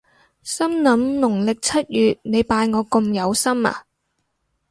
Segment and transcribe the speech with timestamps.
[0.41, 3.85] 心諗農曆七月你拜我咁有心呀？